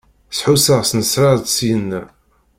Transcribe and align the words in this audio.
Sḥusseɣ 0.37 0.81
snesreɣ-d 0.83 1.45
syina. 1.55 2.01